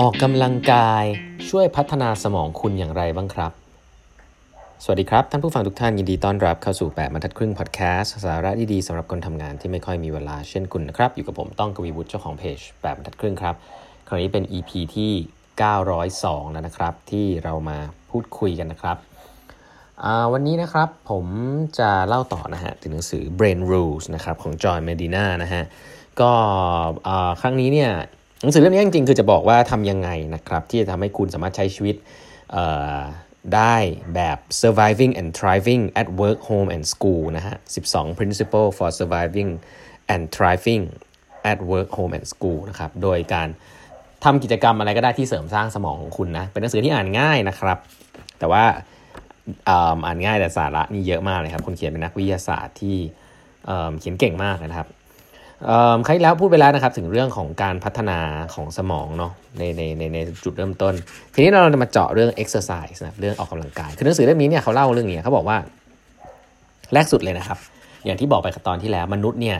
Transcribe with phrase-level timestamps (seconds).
[0.00, 1.04] ออกกำลังกาย
[1.48, 3.52] ช่วยพัฒนาสมองคุณอย่างไรบ้างครับ
[4.84, 13.54] สวัสดีครับ ท่านผู้ฟังทุกท่านยินดีต้อนรับเข้าสู่ 8บรรทัดครึ่งพอดแคสต์สาระดีๆสำหรับคนทำงานที่ไม่ค่อยมีเวลาเช่นคุณนะครับ อยู่กับผมต้องกวีวุฒิเจ้าของเพจ8บรรทัดครึ่งครับ
[14.08, 15.12] คราวนี้เป็น EP ที่
[15.82, 17.78] 902 แล้วนะครับ ที่เรามา
[18.10, 18.96] พูดคุยกันนะครับ
[20.32, 21.26] วันนี้นะครับผม
[21.78, 25.62] จะเล่าต่อนะฮะถึงหนังสือ Brain Rules นะครับของจอห์นเมดินานะฮะ
[26.20, 26.30] ก็
[27.40, 27.92] ครั้งนี้เนี่ย
[28.42, 31.96] หนังสือเล่มนี้จริงๆคือจะบอกว่าทำยังไงนะครับที่จะทำให้คุณสามารถใช้ชีวิต
[33.54, 33.76] ได้
[34.14, 37.56] แบบ surviving and thriving at work home and school นะฮะ
[37.88, 39.50] 12 principle for surviving
[40.12, 40.82] and thriving
[41.50, 43.48] at work home and school นะครับ โดยการ
[44.24, 47.78] ทำกิจกรรมอะไรก็ได้ที่เสริมสร้างสมองของคุณนะ เป็นหนังสือที่อ่านง่ายนะครับ
[48.38, 48.64] แต่ว่า
[49.68, 52.96] อ่านง่ายแต่สาระนี่เยอะมากเลยครับ คนเขียนเป็นนักวิทยาศาสตร์ที่
[54.00, 54.88] เขียนเก่งมากนะครับ
[56.06, 58.18] ครั้งแล้วพูดไปแล้วนะครับถึงเรื่องของการพัฒนา
[58.54, 60.94] ของสมองเนาะในในในในจุดเริ่มต้น
[61.34, 65.58] ทีนี้เราจะมาเจาะเรื่อง exercise นะเรื่องออกกำลังกาย คือหนังสือเล่มนี้เนี่ยเขาเล่าเรื่องนี้เขาบอกว่า
[66.92, 67.58] แรกสุดเลยนะครับ
[68.04, 69.58] อย่างที่บอกไปตอนที่แล้วมนุษย์เนี่ย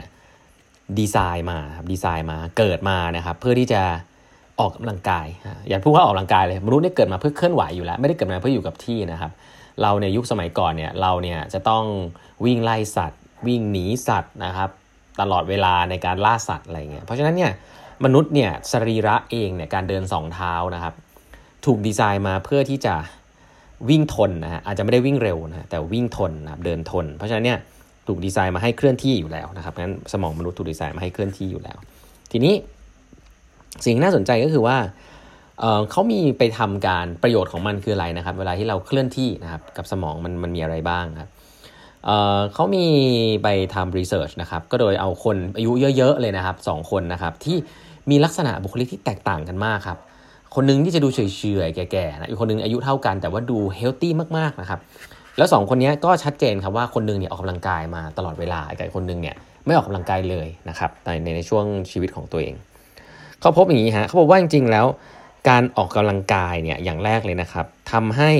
[0.99, 3.81] ดีไซน์มาครับดีไซน์มาเกิดมานะครับ เพื่อที่จะ
[4.59, 5.27] ออกกำลังกาย
[5.69, 9.31] อย่าพูดว่าออกกำลังกายเลยมนุษย์เนี่ยเกิดมาเพื่อเคลื่อนไหวอยู่แล้ว ไม่ได้เกิดมาเพื่ออยู่กับที่นะครับ
[9.81, 11.83] เราในยุคสมัยก่อนเนี่ยเราเนี่ยจะต้อง
[12.45, 14.69] วิ่งไล่สัตว์ วิ่งหนีสัตว์นะครับ
[15.21, 17.51] ตลอดเวลาในการล่าสัตว์อะไรเงี้ยเพราะฉะนั้นเนี่ย
[18.05, 20.93] มนุษย์เนี่ยสรีระเองเนี่ยการเดินสองเท้านะครับ
[21.65, 22.95] ถูกดีไซน์มาเพื่อที่จะ
[23.89, 27.59] วิ่งทนนะฮะอาจจะไม่ได้วิ่งเร็วนะแต่วิ่งทนนะครับเดินทน เพราะฉะนั้นเนี่ย
[28.07, 31.77] ถูกดีไซน์มาให้เคลื่อนที่อยู่แล้วนะครับงั้นสมองมนุษย์ถูกดีไซน์มาให้เคลื่อนที่อยู่แล้ว
[32.31, 32.53] ทีนี้
[33.85, 34.77] สิ่งน่าสนใจก็คือว่า
[35.91, 41.29] เขามีไปทำการประโยชน์ของมันคืออะไรนะครับ เวลาที่เราเคลื่อนที่นะครับกับสมองมันมันมีอะไรบ้างครับ
[42.53, 42.85] เขามี
[43.43, 47.57] ไปทำรีเสิร์ชนะครับ ก็โดยเอาคนอายุเยอะ ๆ เลยนะครับสองคนนะครับที่
[48.09, 49.97] มีลักษณะบุคลิกที่แตกต่างกันมากครับ
[50.55, 51.19] คนนึงที่จะดูเฉ
[51.67, 54.79] ยๆ แก่ๆนะอีกคนนึงอายุเท่ากันแต่ว่าดูเฮลตี้มากๆนะครับ
[55.37, 59.35] แล้วสองคนนี้ก็ชัดเจนครับว่าคนนึงเนี่ยออกกำลังกายมาตลอดเวลาอีกคนนึงเนี่ย
[59.65, 62.55] ไม่ออกกำลังกายเลยนะครับในในช่วงชีวิตของตัวเอง
[63.39, 64.85] เขาพบอย่างนี้ฮะเขาบอกว่าจริงๆแล้ว
[65.49, 68.31] การออกกำลังกายเนี่ยอย่างแรกเลยนะครับทำให้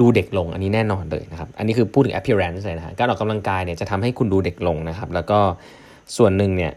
[0.00, 5.38] ดูเด็กลงอันนี้แน่นอนเลยนะครับ อันนี้คือพูดถึง appearance เลยนะการออกกำลังกายเนี่ยจะทำให้คุณดูเด็กลงนะครับ แล้วก็
[6.16, 6.72] ส่วนหนึ่งเนี่ย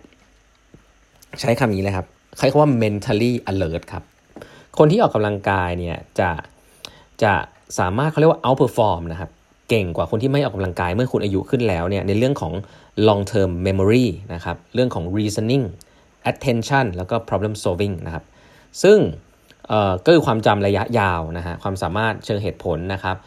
[1.41, 4.03] ใช้คำนี้เลยครับใช้คำว่า mentally alert ครับ
[4.77, 6.29] คนที่ออกกำลังกายเนี่ยจะ
[7.23, 7.33] จะ
[7.79, 9.29] สามารถเขาเรียกว่า outperform นะครับ
[9.69, 12.53] เก่งกว่าคนที่ไม่ออกกำลังกายเมื่อคุณอายุขึ้นแล้วเนี่ยในเรื่องของ
[13.07, 15.63] long term memory นะครับเรื่องของ reasoning
[16.31, 18.23] attention แล้วก็ problem solving นะครับ
[18.83, 18.97] ซึ่ง
[20.05, 23.17] ก็คือความจำระยะยาวนะฮะความสามารถเชิงเหตุผลนะครับ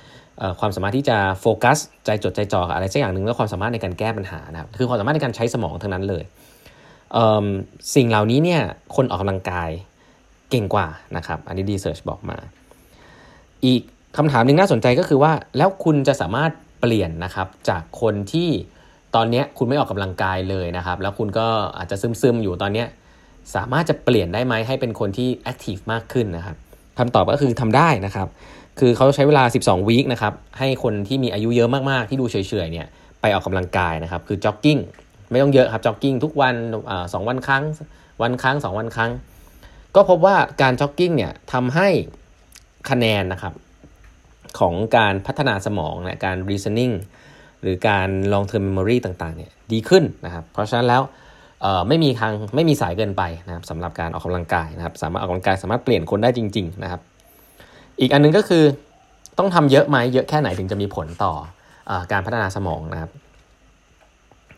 [0.61, 6.25] ความสามารถที่จะโฟกัสใจจดใจจ่ออะไรสักอย่างหนึ่งแล้วความสามารถในการแก้ปัญหานะครับคือความสามารถในการใช้สมองทั้งนั้นเลย
[7.13, 8.63] เสิ่งเหล่านี้เนี่ย
[8.97, 9.71] คนออกกำลังกาย
[10.51, 12.37] เก่งกว่านะครับอันนี้ดีเซิร์ชบอกมา
[13.65, 13.83] อีก
[14.17, 16.51] คำถามหนึ่งน่าสนใจก็คือว่า แล้วคุณจะสามารถ
[16.81, 18.49] เปลี่ยนนะครับจากคนที่
[19.15, 21.47] ตอนนี้คุณไม่ออกกำลังกายเลยนะครับ แล้วคุณก็
[21.79, 22.85] อาจจะซึมๆอยู่ตอนนี้
[23.55, 26.57] สามารถจะเปลี่ยนได้ไหมให้เป็นคนที่ active มากขึ้นนะครับ
[26.99, 28.29] คำตอบก็คือทำได้นะครับ
[28.79, 32.87] คือเขาใช้เวลา 12 week นะครับ ให้คนที่มีอายุเยอะมากๆ ที่ดูเฉยๆเนี่ย
[33.21, 34.79] ไปออกกำลังกายนะครับ คือจ็อกกิ้ง
[35.31, 36.55] ไม่ต้องเยอะครับ จ็อกกิ้งทุกวัน
[37.13, 37.65] สองวันครั้ง
[38.23, 39.11] วันครั้ง 2 วันครั้ง
[39.95, 41.89] ก็พบว่าการจ็อกกิ้งเนี่ยทำให้
[42.91, 43.55] คะแนนนะครับ
[44.59, 46.95] ของการพัฒนาสมองนะการ reasoning
[47.63, 51.03] หรือการ long term memory ต่างๆ เนี่ยดีขึ้นนะครับ เพราะฉะนั้นแล้ว
[51.89, 57.01] ไม่มีทางไม่มีสายเกินไปนะครับสำหรับการออกกำลังกายนะครับ สามารถออกกำลังกายสามารถเปลี่ยนคนได้จริง ๆ นะครับ
[58.01, 58.65] อีกอันนึงก็คือ
[59.39, 61.33] ต้องทำเยอะไหมเยอะแค่ไหนถึงจะมีผลต่อ
[61.91, 63.11] อการพัฒนาสมองนะครับ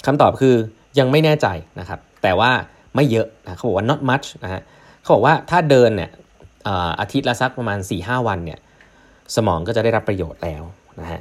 [0.06, 0.54] คำตอบคือ
[0.98, 1.46] ยังไม่แน่ใจ
[1.80, 2.50] นะครับ แต่ว่า
[2.94, 4.60] ไม่เยอะนะเขาบอกว่า not much นะฮะ
[5.00, 6.10] เขาบอกว่าถ้าเดินเนี่ย
[7.00, 8.58] อาทิตย์ละสักประมาณ4-5วันเนี่ย
[9.36, 10.62] สมองก็จะได้รับประโยชน์แล้ว
[11.00, 11.20] นะฮะ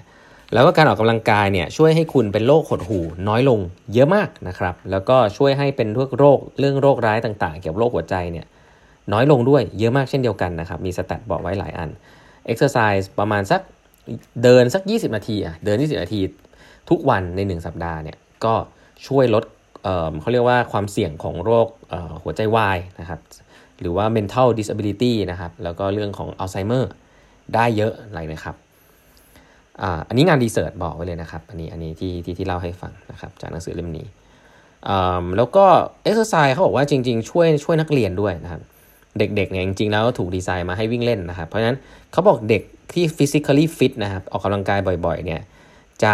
[0.54, 3.60] แล้วก็การออกกำลังกายเนี่ยช่วยให้คุณเป็นโรคหดหู่น้อยลง
[3.94, 8.46] เยอะมากนะครับ แล้วก็ช่วยให้เป็นพวกโรคเรื่องโรคร้ายต่างๆ เกี่ยวกับโรคหัวใจเนี่ย
[9.14, 11.90] น้อยลงด้วยเยอะมากเช่นเดียวกันนะครับ มี stat บอกไว้หลายอัน
[12.46, 13.62] เอ็กซ์ไซส์ประมาณสัก
[14.44, 16.22] เดินสัก 20 นาทีอะเดิน 20 นาที
[16.90, 18.54] ทุกวันใน 1 สัปดาห์เนี่ยก็
[19.08, 19.44] ช่วยลด
[19.84, 21.68] เเขาเรียกว่าความเสี่ยงของโรค
[22.24, 23.20] หัวใจวายนะครับ
[23.80, 26.92] หรือว่า mental disability นะครับแล้วก็เรื่องของอัลไซเมอร์
[27.56, 28.56] ได้เยอะเลยนะครับ
[30.08, 34.08] อันนี้งาน research บอกไว้เลยนะครับ อันนี้อันนี้ที่ที่ที่เล่าให้ฟังนะครับจากหนังสือเล่มนี้
[35.38, 35.66] แล้วก็
[36.04, 38.62] เอ็กซ์ไซส์เขาบอกว่าจริง ๆ ช่วยช่วยนักเรียนด้วยนะครับ
[39.18, 41.78] เด็กๆเนี่ยจริงๆแล้วถูกดีไซน์มาให้วิ่งเล่นนะครับ เพราะฉะนั้น
[42.12, 45.42] เขาบอกเด็กที่ physically fit นะครับออกกำลังกายบ่อยๆเนี่ย
[46.04, 46.14] จะ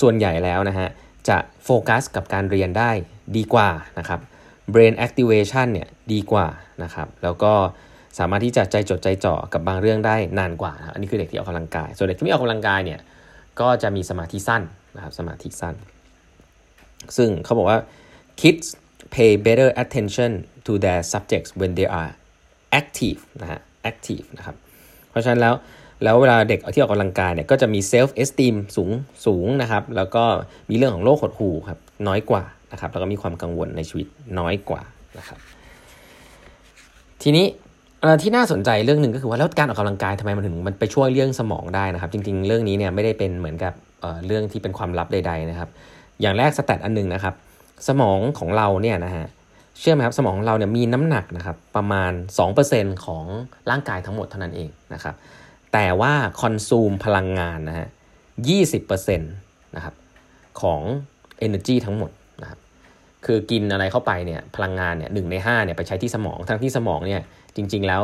[0.00, 0.88] ส่วนใหญ่แล้วนะฮะ
[1.28, 2.90] จะโฟกัสกับการเรียนได้
[3.36, 3.68] ดีกว่า
[3.98, 4.20] นะครับ
[4.72, 6.46] brain activation เนี่ยดีกว่า
[6.82, 7.52] นะครับ แล้วก็
[8.18, 13.00] สามารถที่จะใจจดใจจ่อกับบางเรื่องได้นานกว่าอันนี้คือเด็กที่ออกกำลังกาย ส่วนเด็กที่ไม่ออกกำลังกายเนี่ย
[13.60, 14.62] ก็จะมีสมาธิสั้น
[14.96, 15.74] นะครับสมาธิสั้น
[17.16, 17.78] ซึ่งเขาบอกว่า
[18.40, 18.66] kids
[19.14, 20.32] pay better attention
[20.66, 22.10] to their subjects when they are
[22.80, 24.56] active นะฮะ active นะครับ
[25.10, 25.54] เพราะฉะนั้นแล้ว
[26.04, 28.90] แล้วเวลาเด็กที่ออกกำลังกายเนี่ยก็จะมี self esteem สูง
[29.26, 30.24] สูงนะครับ แล้วก็
[30.70, 31.78] มีเรื่องของโรคหดหู่ครับ
[32.08, 34.06] น้อยกว่านะครับแล้วก็มีความกังวลในชีวิต
[34.38, 34.82] น้อยกว่า
[35.18, 35.38] นะครับ
[37.22, 37.46] ทีนี้
[38.22, 45.68] ที่น่าสนใจเรื่องหนึ่งก็คือว่าแล้วการออกกำลังกายทำไมมันถึงมันไปช่วยเรื่องสมองได้นะครับ จริง ๆ เรื่องนี้เนี่ยไม่ได้เป็นเหมือนกับเเรื่องที่เป็นความลับใด ๆนะครับ
[46.20, 47.34] อย่างแรกสแตทอันนึงนะครับ
[47.88, 49.26] สมองของเราเนี่ยนะฮะ
[49.78, 52.12] เชื่อไหมครับสมองของเราเนี่ยมีน้ำหนักนะครับประมาณ
[52.58, 53.24] 2%ของ
[53.70, 55.14] ร่างกายทั้งหมดเท่านั้นเองนะครับ
[55.72, 57.88] แต่ว่าคอนซูมพลังงานนะฮะ
[58.72, 59.94] 20%นะครับ
[60.60, 60.80] ของ
[61.46, 62.10] Energy ทั้งหมด
[63.26, 67.20] คือกินอะไรเข้าไปเนี่ยพลังงานเนี่ยหใน5เนี่ยไปใช้ที่สมองทั้งที่สมองเนี่ย
[67.56, 68.02] จริง ๆ แล้ว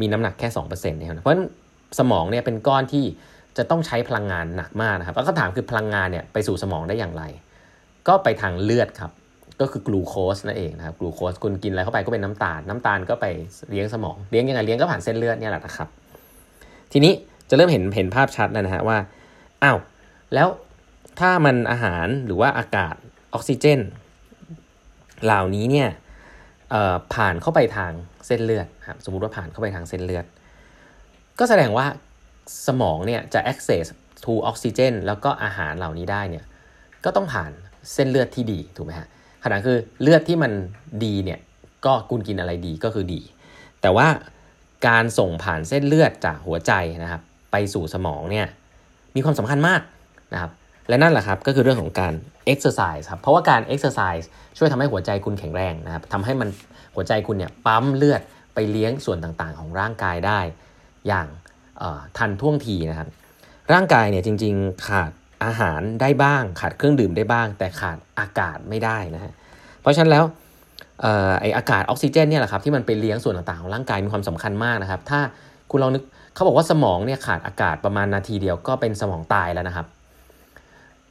[0.00, 1.44] มีน้ำหนักแค่2%เองเพราะฉะนั้น
[1.98, 3.04] สมองเนี่ยเป็นก้อนที่
[3.56, 7.22] จะต้องใช้พลังงานหนักมากนะครับแล้วก็ถามคือพลังงานเนี่ยไปสู่สมองได้อย่างไร
[8.08, 9.10] ก็ไปทางเลือดครับ
[9.60, 13.26] ก็คือกลูโคสนั่นเองนะครับกลูโคสคุณกินอะไรเข้าไปก็เป็นน้ำตาล น้ำตาลก็ไป
[13.70, 15.88] เลี้ยงสมองเลี้ยงยังไงเลี้ยงก็ผ่านเส้นเลือดเนี่ยแหละนะครับ
[16.92, 17.12] ทีนี้
[17.48, 18.98] จะเริ่มเห็นเห็นภาพชัดแล้วนะฮะว่า
[19.62, 19.78] อ้าว
[20.34, 20.48] แล้ว
[21.20, 22.94] ถ้ามันอาหารหรือว่าอากาศ
[23.34, 23.80] ออกซิเจน
[25.24, 25.88] เหล่านี้เนี่ย
[27.14, 27.92] ผ่านเข้าไปทาง
[28.26, 30.24] เส้นเลือดครับสมมุติว่าผ่านเข้าไปทางเส้นเลือด
[31.38, 31.86] ก็แสดงว่า
[32.66, 33.86] สมองเนี่ยจะ access
[34.24, 36.44] to ออกซิเจนแล้วก็อาหารเหล่านี้ได้เนี่ย
[37.04, 37.50] ก็ต้องผ่าน
[37.92, 39.08] เส้นเลือดที่ดีถูกไหมฮะ
[39.44, 40.52] ขณะคือเลือดที่มัน
[41.04, 41.40] ดีเนี่ย
[41.86, 43.20] ก็คุณกินอะไรดีก็คือดี
[43.80, 44.08] แต่ว่า
[44.88, 46.72] การส่งผ่านเส้นเลือดจากหัวใจ
[47.02, 47.22] นะครับ
[47.52, 48.46] ไปสู่สมองเนี่ย
[49.14, 49.80] มีความสำคัญมาก
[50.32, 50.50] นะครับ
[50.88, 52.14] และนั่นแหละครับก็คือเรื่องของการ
[52.52, 54.24] exercise ครับ เพราะว่าการ exercise
[54.58, 56.48] ช่วยทำให้หัวใจคุณแข็งแรงนะครับทำให้มัน
[56.94, 58.22] หัวใจคุณเนี่ยปั๊มเลือด
[58.54, 60.40] ไปเลี้ยงส่วนต่างๆ ของร่างกายได้
[61.06, 61.26] อย่าง
[62.18, 63.08] ทันท่วงทีนะครับ
[63.72, 65.10] ร่างกายเนี่ยจริง ๆ ขาด
[65.44, 69.32] อาหารได้บ้าง ขาดเครื่องดื่มได้บ้าง แต่ขาดอากาศไม่ได้นะฮะ
[69.80, 70.24] เพราะฉะนั้นแล้ว
[71.40, 75.20] ไออากาศออกซิเจนเนี่ยแหละครับที่มันไปเลี้ยงส่วนต่างๆของร่างกายมีความสำคัญมากนะครับ ถ้า
[75.70, 76.02] คุณลองนึก
[76.34, 79.86] เขาบอกว่าสมองเนี่ยขาดอากาศประมาณนาทีเดียวก็เป็นสมองตายแล้วนะครับ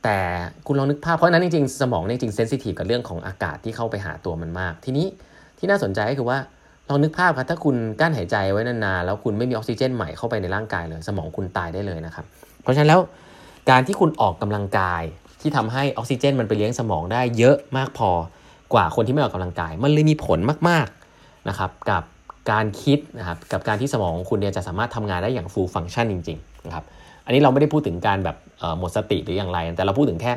[0.05, 0.19] แต่
[0.67, 5.07] คุณลองนึกภาพเพราะนั้นจริงๆ สมองจริงเซนซิทีฟกับเรื่องของอากาศที่เข้าไปหาตัวมันมาก ทีนี้
[5.57, 6.37] ที่น่าสนใจก็คือว่า
[6.89, 12.25] ลองนึกภาพครับถ้าคุณกั้นหายใจไว้นานๆแล้วคุณไม่มีออกซิเจนใหม่เข้าไปในร่างกายเลย สมองคุณตายได้เลยนะครับ
[12.61, 13.01] เพราะฉะนั้นแล้ว
[13.69, 15.03] การที่คุณออกกำลังกาย
[15.41, 18.11] ที่ทำให้ออกซิเจนมันไปเลี้ยงสมองได้เยอะมากพอ
[18.73, 22.03] กว่าคนที่ไม่ออกกำลังกาย มันเลยมีผลมากๆนะครับกับ
[22.51, 26.85] การคิดนะครับกับการที่สมองของคุณเนี่ยจะสามารถทำงานได้อย่าง full function จริงๆนะครับ
[27.25, 28.35] อันนี้เราไม่ได้พูดถึงการแบบ
[28.79, 30.31] หมดสติหรืออย่างไร แต่เราพูดถึงแค่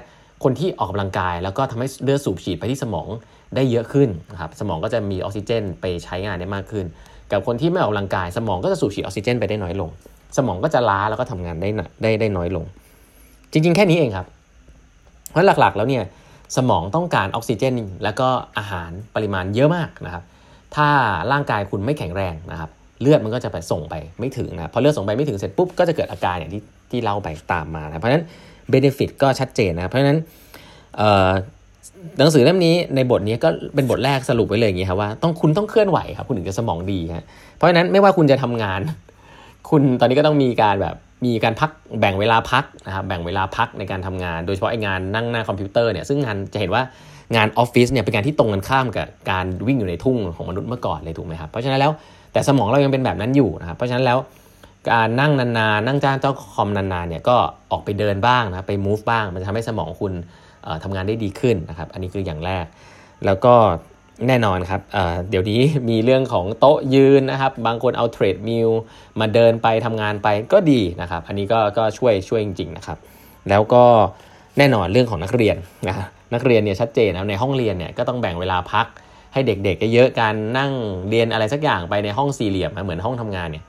[0.44, 3.08] คนที่ออกกำลังกาย แล้วก็ทำให้เลือดสูบฉีดไปที่สมอง
[3.54, 6.84] ได้เยอะขึ้นนะครับสมองก็จะมีออกซิเจนไปใช้งานได้มากขึ้น
[7.32, 9.90] กับคนที่ไม่ออกกำลังกาย สมองก็จะสูบฉีดออกซิเจนไปได้น้อยลง
[10.36, 11.68] สมองก็จะล้าแล้วก็ทำงานได้
[12.02, 12.64] ได้ได้น้อยลง
[13.52, 14.26] จริง ๆ แค่นี้เองครับ
[15.30, 16.04] เพราะหลักๆแล้วเนี่ย
[16.56, 17.74] สมองต้องการออกซิเจน
[18.04, 20.22] แล้วก็อาหารปริมาณเยอะมากนะครับ
[20.76, 20.88] ถ้า
[21.32, 22.70] ร่างกายคุณไม่แข็งแรงนะครับ
[23.00, 28.24] เลือดมันก็จะไปส่งไปไม่ถึงนะพอเลือดส่งไปไม่ถึงเสร็จปุ๊บก็จะเกิดอาการอย่างที่ ที่เล่าไปตามมานะเพราะฉะนั้น
[28.70, 30.18] เบเนฟิตก็ชัดเจนนะเพราะฉะนั้น
[32.18, 38.80] หนังสือเล่มนี้ในบทนี้ก็เป็นบทแรกสรุปไว้เลยอย่างนี้ครับว่าต้องคุณต้องเคลื่อนไหวครับคุณถึงจะสมองดีฮะเพราะฉะนั้นไม่ว่าคุณจะทำงาน
[39.70, 46.82] คุณตอนนี้ก็ต้องมีการแบบมีการพักแบ่งเวลาพักนะครับแบ่งเวลาพักในการทำงาน โดยเฉพาะไอ้งานนั่งหน้าคอมพิวเตอร์เนี่ยซึ่งงานจะเห็นว่า
[47.36, 51.92] งานออฟฟิศเนี่ยเป็นการที่ตรงกันข้ามกับการวิ่งอยู่ในทุ่งของมนุษย์เมื่อก่อนเลยถูกไหมครับเพราะฉะนั้นแล้ว
[52.32, 54.18] แต่สมองเรายังเป็นแบบนั้นอยู่นะครับเพราะฉะนั้นแล้ว
[54.90, 57.36] การนั่งนานๆ นั่งจ้างเจ้าคอมนานๆเนี่ยก็
[57.70, 60.12] ออกไปเดินบ้างนะไป move บ้าง มันจะทำให้สมองคุณ
[60.84, 62.64] ทำงานได้ดีขึ้นนะครับ อันนี้คืออย่างแรก
[63.26, 63.54] แล้วก็
[64.28, 64.80] แน่นอนครับ
[65.30, 68.70] เดี๋ยวนี้มีเรื่องของโต๊ะยืนนะครับ บางคนเอาเทรดมิล
[69.20, 72.98] มาเดินไปทำงานไปก็ดีนะครับ อันนี้ก็ก็ช่วยช่วยจริงๆนะครับ
[73.50, 73.84] แล้วก็
[74.58, 75.56] แน่นอนเรื่องของนักเรียน
[75.88, 75.96] นะ
[76.34, 78.86] นักเรียนเนี่ยชัดเจนนะในห้องเรียนเนี่ยก็ต้องแบ่งเวลาพัก
[79.32, 80.72] ให้เด็กๆเยอะการนั่ง
[81.10, 83.64] เรียนอะไรสักอย่างไปในห้องสี่เหลี่ยมเหมือนห้องทำงานเนี่ย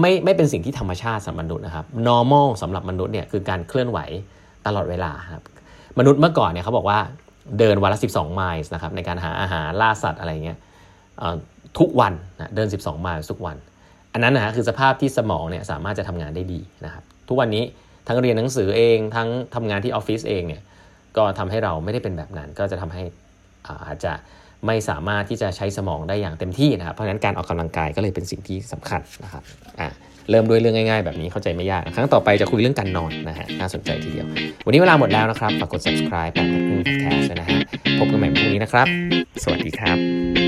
[0.00, 3.98] ไม่ไม่เป็นสิ่งที่ธรรมชาติสำหรับมนุษย์นะครับ normal สำหรับมนุษย์เนี่ยคือการเคลื่อนไหว
[4.66, 5.42] ตลอดเวลาครับ
[5.98, 6.98] มนุษย์เมื่อก่อนเนี่ยเขาบอกว่า
[7.58, 10.58] เดินวันละ 12 ไมล์นะครับในการหาอาหารล่าสัตว์อะไรเงี้ย
[11.78, 13.56] ทุกวันนะเดิน 12 ไมล์ทุกวัน
[14.12, 17.64] อันนั้นนะคือสภาพที่สมองเนี่ยสามารถจะทำงานได้ดีนะครับทุกวันนี้
[18.06, 20.62] ทั้งเรียนหนังสือเองทั้งทำงานที่ออฟฟิศเองเนี่ย
[21.16, 23.02] ก็ทำให้เราไม่ได้เป็นแบบนั้น ก็จะทำให้
[23.86, 24.12] อาจจะ
[24.66, 29.42] ไม่สามารถที่จะใช้สมองได้อย่างเต็มที่นะครับเพราะฉะนั้นการออกกำลังกายก็เลยเป็นสิ่งที่สำคัญนะครับ
[29.80, 29.88] อ่า
[30.30, 34.26] เริ่มด้วยเรื่องง่ายๆ แบบนี้เข้าใจไม่ยาก ครั้งต่อไปจะคุยเรื่องการนอนนะฮะน่าสนใจทีเดียว
[34.66, 36.80] วันนี้เวลาหมดแล้วนะครับฝากกด subscribe แปดพันครึ่ง
[37.26, 37.60] เลยนะฮะ
[37.98, 38.86] พบกันใหม่พรุ่งนี้นะครับ
[39.42, 40.43] สวัสดีครับ